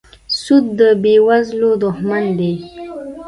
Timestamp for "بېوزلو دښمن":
1.01-2.23